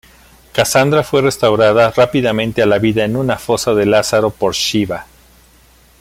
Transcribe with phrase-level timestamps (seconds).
[0.51, 5.05] Cassandra fue restaurada rápidamente a la vida en una Fosa de Lázaro por Shiva.